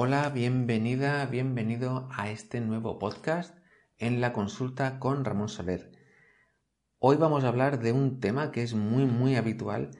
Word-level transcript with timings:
Hola, 0.00 0.28
bienvenida, 0.28 1.26
bienvenido 1.26 2.08
a 2.12 2.30
este 2.30 2.60
nuevo 2.60 3.00
podcast 3.00 3.58
en 3.96 4.20
la 4.20 4.32
consulta 4.32 5.00
con 5.00 5.24
Ramón 5.24 5.48
Soler. 5.48 5.90
Hoy 7.00 7.16
vamos 7.16 7.42
a 7.42 7.48
hablar 7.48 7.80
de 7.80 7.90
un 7.90 8.20
tema 8.20 8.52
que 8.52 8.62
es 8.62 8.74
muy 8.74 9.06
muy 9.06 9.34
habitual 9.34 9.90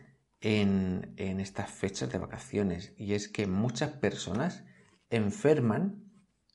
en, 0.41 1.15
en 1.17 1.41
estas 1.41 1.73
fechas 1.73 2.13
de 2.13 2.19
vacaciones 2.19 2.95
y 2.97 3.15
es 3.15 3.27
que 3.27 3.49
muchas 3.49 3.91
personas 3.91 4.63
enferman 5.11 6.05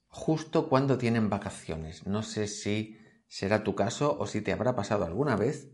justo 0.08 0.70
cuando 0.70 0.98
tienen 0.98 1.30
vacaciones. 1.30 2.08
No 2.08 2.24
sé 2.24 2.48
si 2.48 2.98
será 3.28 3.66
tu 3.66 3.76
caso 3.76 4.18
o 4.18 4.26
si 4.26 4.40
te 4.40 4.54
habrá 4.54 4.74
pasado 4.74 5.04
alguna 5.04 5.36
vez 5.36 5.70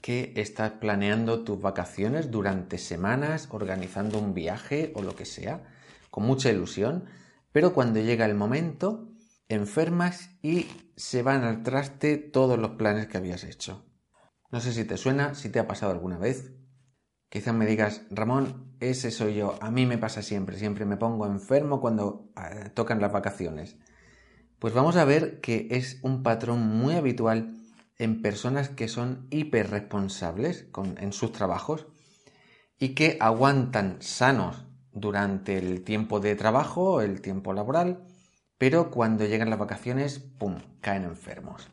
que 0.00 0.32
estás 0.36 0.70
planeando 0.80 1.44
tus 1.44 1.60
vacaciones 1.60 2.30
durante 2.30 2.78
semanas, 2.78 3.48
organizando 3.50 4.18
un 4.18 4.32
viaje 4.32 4.94
o 4.94 5.02
lo 5.02 5.14
que 5.14 5.26
sea, 5.26 5.68
con 6.12 6.24
mucha 6.24 6.50
ilusión, 6.50 7.06
pero 7.52 7.72
cuando 7.72 7.98
llega 7.98 8.26
el 8.26 8.34
momento, 8.34 9.08
enfermas 9.48 10.28
y 10.42 10.66
se 10.94 11.22
van 11.22 11.42
al 11.42 11.62
traste 11.62 12.18
todos 12.18 12.58
los 12.58 12.72
planes 12.72 13.06
que 13.06 13.16
habías 13.16 13.44
hecho. 13.44 13.82
No 14.50 14.60
sé 14.60 14.74
si 14.74 14.84
te 14.84 14.98
suena, 14.98 15.34
si 15.34 15.48
te 15.48 15.58
ha 15.58 15.66
pasado 15.66 15.90
alguna 15.90 16.18
vez. 16.18 16.52
Quizás 17.30 17.54
me 17.54 17.64
digas, 17.64 18.02
Ramón, 18.10 18.74
ese 18.78 19.10
soy 19.10 19.36
yo, 19.36 19.56
a 19.62 19.70
mí 19.70 19.86
me 19.86 19.96
pasa 19.96 20.20
siempre, 20.20 20.58
siempre 20.58 20.84
me 20.84 20.98
pongo 20.98 21.24
enfermo 21.24 21.80
cuando 21.80 22.30
eh, 22.36 22.68
tocan 22.74 23.00
las 23.00 23.10
vacaciones. 23.10 23.78
Pues 24.58 24.74
vamos 24.74 24.96
a 24.96 25.06
ver 25.06 25.40
que 25.40 25.68
es 25.70 25.98
un 26.02 26.22
patrón 26.22 26.60
muy 26.60 26.94
habitual 26.94 27.56
en 27.96 28.20
personas 28.20 28.68
que 28.68 28.86
son 28.86 29.28
hiperresponsables 29.30 30.68
en 30.98 31.12
sus 31.14 31.32
trabajos 31.32 31.86
y 32.78 32.90
que 32.90 33.16
aguantan 33.18 33.96
sanos 34.00 34.66
durante 34.92 35.58
el 35.58 35.82
tiempo 35.82 36.20
de 36.20 36.34
trabajo, 36.36 37.00
el 37.00 37.20
tiempo 37.20 37.52
laboral, 37.52 38.04
pero 38.58 38.90
cuando 38.90 39.24
llegan 39.24 39.50
las 39.50 39.58
vacaciones, 39.58 40.18
¡pum!, 40.18 40.58
caen 40.80 41.04
enfermos. 41.04 41.68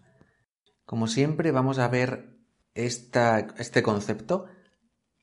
Como 0.85 1.07
siempre, 1.07 1.51
vamos 1.51 1.77
a 1.79 1.87
ver 1.87 2.39
este 2.73 3.83
concepto 3.83 4.47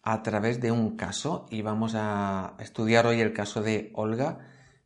a 0.03 0.23
través 0.23 0.61
de 0.61 0.71
un 0.71 0.97
caso 0.97 1.47
y 1.51 1.63
vamos 1.63 1.95
a 1.97 2.55
estudiar 2.61 3.07
hoy 3.07 3.21
el 3.21 3.33
caso 3.33 3.63
de 3.63 3.91
Olga, 3.95 4.39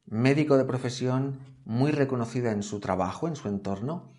médico 0.07 0.57
de 0.57 0.65
profesión 0.65 1.41
muy 1.67 1.91
reconocida 1.91 2.53
en 2.53 2.63
su 2.63 2.81
trabajo, 2.81 3.29
en 3.29 3.37
su 3.37 3.49
entorno, 3.49 4.11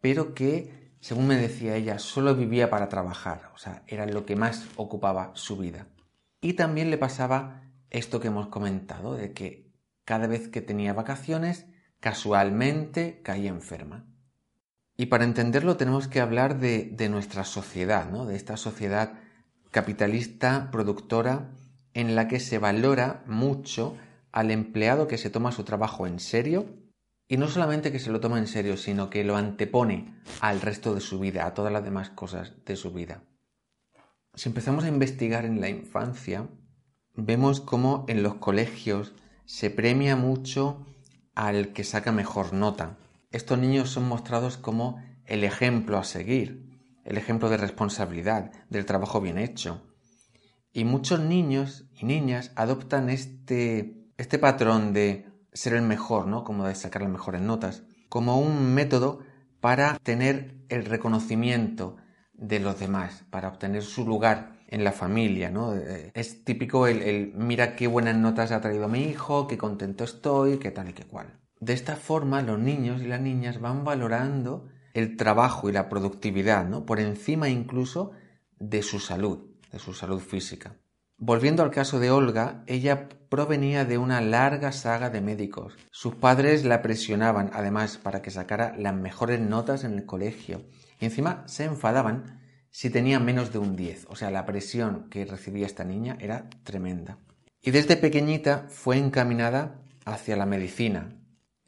pero 0.00 0.34
que, 0.34 0.96
según 1.00 1.26
me 1.26 1.36
decía 1.36 1.76
ella, 1.76 1.98
solo 1.98 2.34
vivía 2.34 2.70
para 2.70 2.88
trabajar, 2.88 3.50
o 3.54 3.58
sea, 3.58 3.82
era 3.86 4.06
lo 4.06 4.24
que 4.24 4.36
más 4.36 4.66
ocupaba 4.76 5.32
su 5.34 5.58
vida. 5.58 5.88
Y 6.40 6.54
también 6.54 6.90
le 6.90 6.96
pasaba 6.96 7.65
esto 7.90 8.20
que 8.20 8.28
hemos 8.28 8.48
comentado, 8.48 9.14
de 9.14 9.32
que 9.32 9.72
cada 10.04 10.26
vez 10.26 10.48
que 10.48 10.60
tenía 10.60 10.92
vacaciones, 10.92 11.66
casualmente 12.00 13.20
caía 13.22 13.50
enferma. 13.50 14.06
Y 14.96 15.06
para 15.06 15.24
entenderlo 15.24 15.76
tenemos 15.76 16.08
que 16.08 16.20
hablar 16.20 16.58
de, 16.58 16.90
de 16.92 17.08
nuestra 17.08 17.44
sociedad, 17.44 18.10
¿no? 18.10 18.24
de 18.24 18.36
esta 18.36 18.56
sociedad 18.56 19.14
capitalista 19.70 20.70
productora 20.70 21.50
en 21.92 22.14
la 22.14 22.28
que 22.28 22.40
se 22.40 22.58
valora 22.58 23.22
mucho 23.26 23.96
al 24.32 24.50
empleado 24.50 25.06
que 25.06 25.18
se 25.18 25.30
toma 25.30 25.52
su 25.52 25.64
trabajo 25.64 26.06
en 26.06 26.18
serio 26.18 26.66
y 27.28 27.36
no 27.38 27.48
solamente 27.48 27.90
que 27.90 27.98
se 27.98 28.10
lo 28.10 28.20
toma 28.20 28.38
en 28.38 28.46
serio, 28.46 28.76
sino 28.76 29.10
que 29.10 29.24
lo 29.24 29.36
antepone 29.36 30.14
al 30.40 30.60
resto 30.60 30.94
de 30.94 31.00
su 31.00 31.18
vida, 31.18 31.46
a 31.46 31.54
todas 31.54 31.72
las 31.72 31.84
demás 31.84 32.10
cosas 32.10 32.52
de 32.64 32.76
su 32.76 32.92
vida. 32.92 33.24
Si 34.34 34.48
empezamos 34.48 34.84
a 34.84 34.88
investigar 34.88 35.44
en 35.44 35.60
la 35.60 35.68
infancia, 35.68 36.46
vemos 37.16 37.60
cómo 37.60 38.04
en 38.08 38.22
los 38.22 38.36
colegios 38.36 39.14
se 39.44 39.70
premia 39.70 40.16
mucho 40.16 40.86
al 41.34 41.72
que 41.72 41.84
saca 41.84 42.12
mejor 42.12 42.52
nota. 42.52 42.98
Estos 43.30 43.58
niños 43.58 43.90
son 43.90 44.08
mostrados 44.08 44.56
como 44.56 45.02
el 45.24 45.44
ejemplo 45.44 45.98
a 45.98 46.04
seguir 46.04 46.66
el 47.06 47.16
ejemplo 47.16 47.48
de 47.48 47.56
responsabilidad, 47.56 48.50
del 48.68 48.84
trabajo 48.84 49.20
bien 49.20 49.38
hecho. 49.38 49.80
Y 50.72 50.84
muchos 50.84 51.20
niños 51.20 51.88
y 51.94 52.04
niñas 52.04 52.50
adoptan 52.56 53.08
este, 53.08 54.10
este 54.18 54.38
patrón 54.38 54.92
de 54.92 55.26
ser 55.52 55.74
el 55.74 55.82
mejor, 55.82 56.26
¿no? 56.26 56.42
Como 56.42 56.66
de 56.66 56.74
sacar 56.74 57.02
las 57.02 57.10
mejores 57.10 57.40
notas, 57.40 57.84
como 58.08 58.38
un 58.40 58.74
método 58.74 59.20
para 59.60 59.98
tener 60.00 60.56
el 60.68 60.84
reconocimiento 60.84 61.96
de 62.34 62.58
los 62.58 62.78
demás, 62.78 63.24
para 63.30 63.48
obtener 63.48 63.82
su 63.84 64.04
lugar 64.04 64.55
en 64.68 64.84
la 64.84 64.92
familia, 64.92 65.50
¿no? 65.50 65.74
Eh, 65.74 66.10
es 66.14 66.44
típico 66.44 66.86
el, 66.86 67.32
mira 67.34 67.76
qué 67.76 67.86
buenas 67.86 68.16
notas 68.16 68.52
ha 68.52 68.60
traído 68.60 68.88
mi 68.88 69.04
hijo, 69.04 69.46
qué 69.46 69.56
contento 69.56 70.04
estoy, 70.04 70.58
qué 70.58 70.70
tal 70.70 70.90
y 70.90 70.92
qué 70.92 71.04
cual. 71.04 71.38
De 71.60 71.72
esta 71.72 71.96
forma 71.96 72.42
los 72.42 72.58
niños 72.58 73.02
y 73.02 73.06
las 73.06 73.20
niñas 73.20 73.60
van 73.60 73.84
valorando 73.84 74.68
el 74.94 75.16
trabajo 75.16 75.68
y 75.68 75.72
la 75.72 75.88
productividad, 75.88 76.66
¿no? 76.66 76.84
Por 76.84 77.00
encima 77.00 77.48
incluso 77.48 78.12
de 78.58 78.82
su 78.82 78.98
salud, 78.98 79.38
de 79.70 79.78
su 79.78 79.92
salud 79.92 80.20
física. 80.20 80.76
Volviendo 81.18 81.62
al 81.62 81.70
caso 81.70 81.98
de 81.98 82.10
Olga, 82.10 82.62
ella 82.66 83.08
provenía 83.30 83.86
de 83.86 83.96
una 83.96 84.20
larga 84.20 84.70
saga 84.72 85.08
de 85.08 85.22
médicos. 85.22 85.74
Sus 85.90 86.14
padres 86.14 86.64
la 86.64 86.82
presionaban, 86.82 87.50
además, 87.54 87.96
para 87.96 88.20
que 88.20 88.30
sacara 88.30 88.74
las 88.78 88.94
mejores 88.94 89.40
notas 89.40 89.84
en 89.84 89.94
el 89.94 90.04
colegio. 90.04 90.66
Y 91.00 91.06
encima 91.06 91.42
se 91.46 91.64
enfadaban 91.64 92.45
si 92.76 92.90
tenía 92.90 93.18
menos 93.18 93.54
de 93.54 93.58
un 93.58 93.74
10. 93.74 94.04
O 94.10 94.16
sea, 94.16 94.30
la 94.30 94.44
presión 94.44 95.08
que 95.08 95.24
recibía 95.24 95.64
esta 95.64 95.82
niña 95.82 96.18
era 96.20 96.50
tremenda. 96.62 97.16
Y 97.62 97.70
desde 97.70 97.96
pequeñita 97.96 98.66
fue 98.68 98.98
encaminada 98.98 99.80
hacia 100.04 100.36
la 100.36 100.44
medicina. 100.44 101.16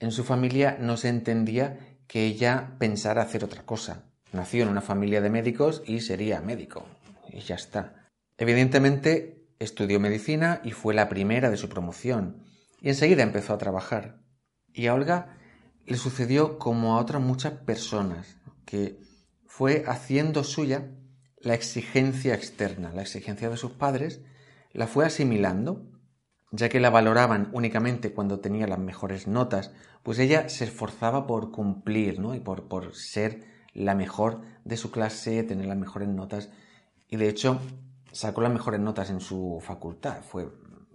En 0.01 0.13
su 0.13 0.23
familia 0.23 0.77
no 0.79 0.99
se 0.99 1.09
entendía 1.09 1.97
que 2.07 2.27
ella 2.27 2.77
pensara 2.79 3.23
hacer 3.23 3.43
otra 3.43 3.65
cosa. 3.65 4.05
Nació 4.35 4.65
en 4.65 4.69
una 4.69 4.83
familia 4.83 5.23
de 5.23 5.31
médicos 5.31 5.83
y 5.87 6.01
sería 6.01 6.43
médico. 6.43 6.85
Y 7.33 7.41
ya 7.41 7.55
está. 7.55 8.11
Evidentemente 8.37 9.47
estudió 9.59 10.01
medicina 10.01 10.61
y 10.63 10.73
fue 10.73 10.93
la 10.93 11.09
primera 11.09 11.49
de 11.49 11.57
su 11.57 11.71
promoción. 11.71 12.45
Y 12.83 12.91
enseguida 12.91 13.23
empezó 13.23 13.55
a 13.55 13.59
trabajar. 13.59 14.19
Y 14.75 14.89
a 14.89 14.95
Olga 14.95 15.39
le 15.87 15.97
sucedió 15.97 16.59
como 16.59 16.99
a 16.99 17.01
otras 17.01 17.23
muchas 17.23 17.55
personas, 17.55 18.37
que 18.67 18.99
fue 19.49 19.83
haciendo 19.89 20.45
suya 20.45 20.93
la 21.39 21.55
exigencia 21.55 22.35
externa, 22.35 22.93
la 22.93 23.03
exigencia 23.03 23.51
de 23.51 23.57
sus 23.57 23.73
padres, 23.73 24.21
la 24.73 24.87
fue 24.87 25.05
asimilando 25.05 25.99
ya 26.51 26.69
que 26.69 26.81
la 26.81 26.91
valoraban 26.91 27.51
únicamente 27.53 28.13
cuando 28.13 28.41
tenía 28.41 28.67
las 28.67 28.79
mejores 28.79 29.27
notas, 29.27 29.73
pues 30.03 30.19
ella 30.19 30.49
se 30.49 30.65
esforzaba 30.65 31.27
por 31.27 31.51
cumplir, 31.51 32.21
¿no? 32.21 32.35
Y 32.35 32.41
por, 32.41 32.69
por 32.69 32.95
ser 32.95 33.45
la 33.75 33.95
mejor 33.95 34.41
de 34.65 34.77
su 34.77 34.91
clase, 34.91 35.43
tener 35.43 35.67
las 35.67 35.77
mejores 35.77 36.09
notas. 36.09 36.51
Y 37.09 37.17
de 37.17 37.29
hecho, 37.29 37.61
sacó 38.13 38.41
las 38.41 38.53
mejores 38.53 38.81
notas 38.81 39.11
en 39.11 39.21
su 39.21 39.63
facultad, 39.63 40.23
fue 40.23 40.49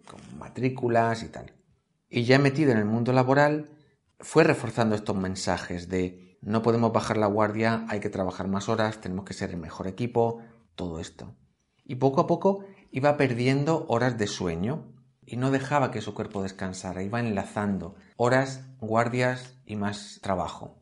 con 0.06 0.20
matrículas 0.38 1.24
y 1.24 1.28
tal. 1.28 1.54
Y 2.10 2.24
ya 2.24 2.40
metida 2.40 2.72
en 2.72 2.80
el 2.80 2.86
mundo 2.86 3.14
laboral, 3.14 3.70
fue 4.20 4.44
reforzando 4.44 4.96
estos 4.96 5.16
mensajes 5.16 5.90
de 5.90 6.33
no 6.46 6.62
podemos 6.62 6.92
bajar 6.94 7.18
la 7.18 7.28
guardia, 7.28 7.86
hay 7.90 8.00
que 8.00 8.10
trabajar 8.10 8.48
más 8.48 8.70
horas, 8.70 9.02
tenemos 9.02 9.26
que 9.26 9.34
ser 9.34 9.52
el 9.52 9.58
mejor 9.58 9.88
equipo, 9.88 10.42
todo 10.76 11.00
esto. 11.00 11.36
Y 11.86 11.96
poco 11.96 12.22
a 12.22 12.28
poco 12.28 12.66
iba 12.92 13.18
perdiendo 13.18 13.86
horas 13.88 14.18
de 14.18 14.28
sueño, 14.28 14.94
y 15.26 15.38
no 15.38 15.52
dejaba 15.52 15.92
que 15.92 16.02
su 16.02 16.14
cuerpo 16.14 16.44
descansara, 16.44 17.04
iba 17.04 17.20
enlazando 17.20 17.96
horas, 18.18 18.68
guardias 18.80 19.58
y 19.66 19.76
más 19.76 20.20
trabajo. 20.22 20.82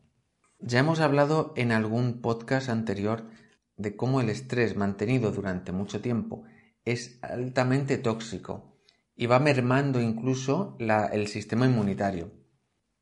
Ya 0.58 0.80
hemos 0.80 1.00
hablado 1.00 1.52
en 1.56 1.72
algún 1.72 2.20
podcast 2.20 2.68
anterior 2.68 3.28
de 3.76 3.96
cómo 3.96 4.20
el 4.20 4.28
estrés 4.28 4.76
mantenido 4.76 5.32
durante 5.32 5.72
mucho 5.72 6.00
tiempo 6.00 6.44
es 6.84 7.18
altamente 7.22 7.98
tóxico 7.98 8.76
y 9.14 9.26
va 9.26 9.38
mermando 9.38 10.00
incluso 10.00 10.76
el 10.78 11.26
sistema 11.28 11.66
inmunitario. 11.66 12.32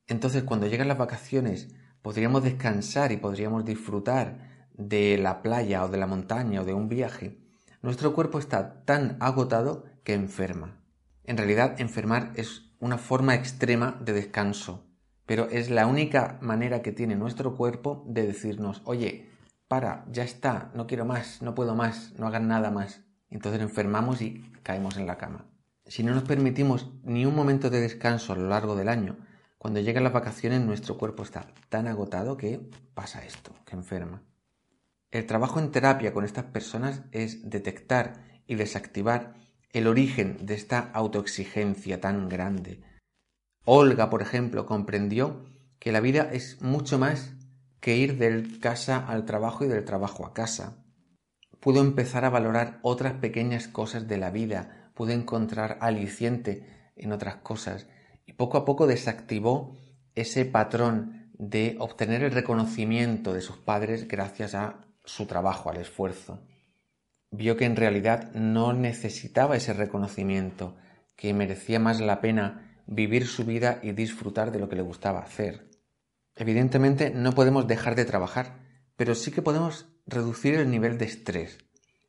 Entonces, 0.06 0.42
cuando 0.42 0.66
llegan 0.66 0.88
las 0.88 0.98
vacaciones, 0.98 1.74
podríamos 2.02 2.42
descansar 2.42 3.12
y 3.12 3.16
podríamos 3.16 3.64
disfrutar 3.64 4.66
de 4.74 5.18
la 5.18 5.42
playa 5.42 5.84
o 5.84 5.88
de 5.88 5.98
la 5.98 6.06
montaña 6.06 6.62
o 6.62 6.64
de 6.64 6.74
un 6.74 6.88
viaje. 6.88 7.38
Nuestro 7.82 8.14
cuerpo 8.14 8.38
está 8.38 8.84
tan 8.84 9.16
agotado 9.20 9.84
que 10.04 10.14
enferma. 10.14 10.76
En 11.24 11.36
realidad, 11.36 11.80
enfermar 11.80 12.32
es 12.34 12.70
una 12.80 12.98
forma 12.98 13.34
extrema 13.34 13.98
de 14.00 14.12
descanso, 14.12 14.86
pero 15.26 15.48
es 15.50 15.70
la 15.70 15.86
única 15.86 16.38
manera 16.40 16.82
que 16.82 16.92
tiene 16.92 17.14
nuestro 17.14 17.54
cuerpo 17.56 18.04
de 18.08 18.26
decirnos, 18.26 18.82
oye, 18.84 19.30
para, 19.68 20.04
ya 20.10 20.24
está, 20.24 20.72
no 20.74 20.86
quiero 20.86 21.04
más, 21.04 21.40
no 21.42 21.54
puedo 21.54 21.76
más, 21.76 22.12
no 22.18 22.26
hagan 22.26 22.48
nada 22.48 22.70
más. 22.70 23.04
Entonces 23.28 23.62
enfermamos 23.62 24.20
y 24.22 24.42
caemos 24.62 24.96
en 24.96 25.06
la 25.06 25.18
cama. 25.18 25.46
Si 25.86 26.02
no 26.02 26.14
nos 26.14 26.24
permitimos 26.24 26.90
ni 27.04 27.24
un 27.26 27.36
momento 27.36 27.70
de 27.70 27.80
descanso 27.80 28.32
a 28.32 28.36
lo 28.36 28.48
largo 28.48 28.74
del 28.74 28.88
año, 28.88 29.18
cuando 29.60 29.80
llegan 29.80 30.04
las 30.04 30.14
vacaciones 30.14 30.62
nuestro 30.62 30.96
cuerpo 30.96 31.22
está 31.22 31.48
tan 31.68 31.86
agotado 31.86 32.38
que 32.38 32.70
pasa 32.94 33.26
esto, 33.26 33.52
que 33.66 33.76
enferma. 33.76 34.22
El 35.10 35.26
trabajo 35.26 35.60
en 35.60 35.70
terapia 35.70 36.14
con 36.14 36.24
estas 36.24 36.46
personas 36.46 37.02
es 37.12 37.50
detectar 37.50 38.24
y 38.46 38.54
desactivar 38.54 39.34
el 39.74 39.86
origen 39.86 40.46
de 40.46 40.54
esta 40.54 40.90
autoexigencia 40.94 42.00
tan 42.00 42.30
grande. 42.30 42.80
Olga, 43.66 44.08
por 44.08 44.22
ejemplo, 44.22 44.64
comprendió 44.64 45.44
que 45.78 45.92
la 45.92 46.00
vida 46.00 46.30
es 46.32 46.62
mucho 46.62 46.98
más 46.98 47.34
que 47.80 47.98
ir 47.98 48.16
del 48.16 48.60
casa 48.60 49.06
al 49.06 49.26
trabajo 49.26 49.66
y 49.66 49.68
del 49.68 49.84
trabajo 49.84 50.24
a 50.24 50.32
casa. 50.32 50.82
Pudo 51.60 51.82
empezar 51.82 52.24
a 52.24 52.30
valorar 52.30 52.78
otras 52.80 53.12
pequeñas 53.12 53.68
cosas 53.68 54.08
de 54.08 54.16
la 54.16 54.30
vida, 54.30 54.90
pudo 54.94 55.10
encontrar 55.10 55.76
aliciente 55.82 56.92
en 56.96 57.12
otras 57.12 57.36
cosas 57.36 57.88
y 58.30 58.32
poco 58.34 58.58
a 58.58 58.64
poco 58.64 58.86
desactivó 58.86 59.76
ese 60.14 60.44
patrón 60.44 61.32
de 61.36 61.74
obtener 61.80 62.22
el 62.22 62.30
reconocimiento 62.30 63.34
de 63.34 63.40
sus 63.40 63.56
padres 63.56 64.06
gracias 64.06 64.54
a 64.54 64.86
su 65.04 65.26
trabajo, 65.26 65.68
al 65.68 65.78
esfuerzo. 65.78 66.38
Vio 67.32 67.56
que 67.56 67.64
en 67.64 67.74
realidad 67.74 68.30
no 68.32 68.72
necesitaba 68.72 69.56
ese 69.56 69.72
reconocimiento, 69.72 70.76
que 71.16 71.34
merecía 71.34 71.80
más 71.80 72.00
la 72.00 72.20
pena 72.20 72.80
vivir 72.86 73.26
su 73.26 73.44
vida 73.44 73.80
y 73.82 73.90
disfrutar 73.92 74.52
de 74.52 74.60
lo 74.60 74.68
que 74.68 74.76
le 74.76 74.82
gustaba 74.82 75.18
hacer. 75.18 75.68
Evidentemente 76.36 77.10
no 77.10 77.32
podemos 77.32 77.66
dejar 77.66 77.96
de 77.96 78.04
trabajar, 78.04 78.60
pero 78.94 79.16
sí 79.16 79.32
que 79.32 79.42
podemos 79.42 79.88
reducir 80.06 80.54
el 80.54 80.70
nivel 80.70 80.98
de 80.98 81.06
estrés, 81.06 81.58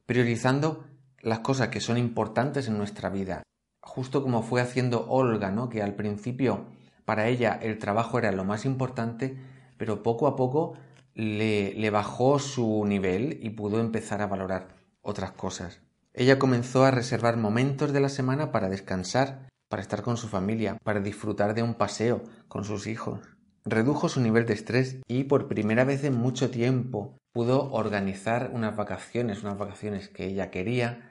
priorizando 0.05 0.85
las 1.19 1.39
cosas 1.39 1.69
que 1.69 1.81
son 1.81 1.97
importantes 1.97 2.67
en 2.67 2.77
nuestra 2.77 3.09
vida, 3.09 3.41
justo 3.81 4.23
como 4.23 4.43
fue 4.43 4.61
haciendo 4.61 5.07
Olga, 5.09 5.51
¿no? 5.51 5.69
que 5.69 5.81
al 5.81 5.95
principio 5.95 6.65
para 7.05 7.27
ella 7.27 7.59
el 7.61 7.77
trabajo 7.77 8.19
era 8.19 8.31
lo 8.31 8.45
más 8.45 8.65
importante, 8.65 9.37
pero 9.77 10.03
poco 10.03 10.27
a 10.27 10.35
poco 10.35 10.73
le, 11.13 11.73
le 11.73 11.89
bajó 11.89 12.39
su 12.39 12.85
nivel 12.85 13.39
y 13.41 13.49
pudo 13.51 13.79
empezar 13.79 14.21
a 14.21 14.27
valorar 14.27 14.69
otras 15.01 15.31
cosas. 15.31 15.81
Ella 16.13 16.39
comenzó 16.39 16.85
a 16.85 16.91
reservar 16.91 17.37
momentos 17.37 17.93
de 17.93 18.01
la 18.01 18.09
semana 18.09 18.51
para 18.51 18.69
descansar, 18.69 19.49
para 19.69 19.81
estar 19.81 20.01
con 20.01 20.17
su 20.17 20.27
familia, 20.27 20.77
para 20.83 20.99
disfrutar 20.99 21.53
de 21.53 21.63
un 21.63 21.73
paseo 21.73 22.21
con 22.47 22.63
sus 22.63 22.87
hijos 22.87 23.19
redujo 23.65 24.09
su 24.09 24.21
nivel 24.21 24.45
de 24.45 24.53
estrés 24.53 24.97
y 25.07 25.25
por 25.25 25.47
primera 25.47 25.83
vez 25.83 26.03
en 26.03 26.15
mucho 26.15 26.49
tiempo 26.49 27.17
pudo 27.31 27.71
organizar 27.71 28.51
unas 28.53 28.75
vacaciones, 28.75 29.43
unas 29.43 29.57
vacaciones 29.57 30.09
que 30.09 30.25
ella 30.25 30.49
quería 30.49 31.10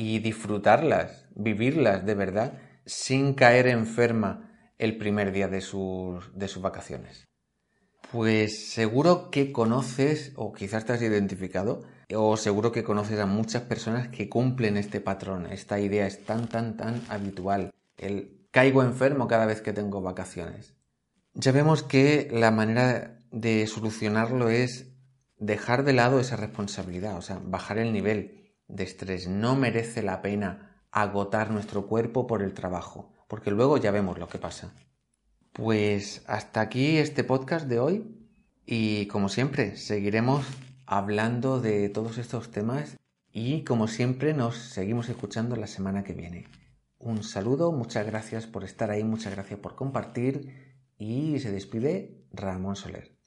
y 0.00 0.20
disfrutarlas, 0.20 1.24
vivirlas 1.34 2.06
de 2.06 2.14
verdad, 2.14 2.52
sin 2.86 3.34
caer 3.34 3.66
enferma 3.66 4.48
el 4.78 4.96
primer 4.96 5.32
día 5.32 5.48
de 5.48 5.60
sus, 5.60 6.30
de 6.38 6.46
sus 6.46 6.62
vacaciones. 6.62 7.26
Pues 8.12 8.70
seguro 8.70 9.28
que 9.32 9.50
conoces, 9.50 10.30
o 10.36 10.52
quizás 10.52 10.84
te 10.84 10.92
has 10.92 11.02
identificado, 11.02 11.82
o 12.14 12.36
seguro 12.36 12.70
que 12.70 12.84
conoces 12.84 13.18
a 13.18 13.26
muchas 13.26 13.62
personas 13.62 14.06
que 14.06 14.28
cumplen 14.28 14.76
este 14.76 15.00
patrón. 15.00 15.46
Esta 15.50 15.80
idea 15.80 16.06
es 16.06 16.24
tan, 16.24 16.48
tan, 16.48 16.76
tan 16.76 17.02
habitual. 17.08 17.72
El 17.96 18.46
caigo 18.52 18.84
enfermo 18.84 19.26
cada 19.26 19.46
vez 19.46 19.62
que 19.62 19.72
tengo 19.72 20.00
vacaciones. 20.00 20.76
Ya 21.34 21.50
vemos 21.50 21.82
que 21.82 22.28
la 22.30 22.52
manera 22.52 23.18
de 23.32 23.66
solucionarlo 23.66 24.48
es 24.48 24.92
dejar 25.38 25.82
de 25.82 25.92
lado 25.92 26.20
esa 26.20 26.36
responsabilidad, 26.36 27.16
o 27.16 27.22
sea, 27.22 27.40
bajar 27.44 27.78
el 27.78 27.92
nivel 27.92 28.37
de 28.68 28.84
estrés. 28.84 29.28
No 29.28 29.56
merece 29.56 30.02
la 30.02 30.22
pena 30.22 30.82
agotar 30.90 31.50
nuestro 31.50 31.86
cuerpo 31.86 32.26
por 32.26 32.42
el 32.42 32.54
trabajo, 32.54 33.12
porque 33.26 33.50
luego 33.50 33.76
ya 33.76 33.90
vemos 33.90 34.18
lo 34.18 34.28
que 34.28 34.38
pasa. 34.38 34.72
Pues 35.52 36.22
hasta 36.26 36.60
aquí 36.60 36.98
este 36.98 37.24
podcast 37.24 37.66
de 37.66 37.80
hoy 37.80 38.14
y 38.64 39.06
como 39.06 39.28
siempre 39.28 39.76
seguiremos 39.76 40.46
hablando 40.86 41.60
de 41.60 41.88
todos 41.88 42.18
estos 42.18 42.50
temas 42.50 42.96
y 43.32 43.64
como 43.64 43.88
siempre 43.88 44.34
nos 44.34 44.56
seguimos 44.56 45.08
escuchando 45.08 45.56
la 45.56 45.66
semana 45.66 46.04
que 46.04 46.12
viene. 46.12 46.46
Un 46.98 47.22
saludo, 47.22 47.72
muchas 47.72 48.06
gracias 48.06 48.46
por 48.46 48.64
estar 48.64 48.90
ahí, 48.90 49.04
muchas 49.04 49.34
gracias 49.34 49.60
por 49.60 49.74
compartir 49.74 50.78
y 50.98 51.38
se 51.38 51.52
despide 51.52 52.24
Ramón 52.32 52.76
Soler. 52.76 53.17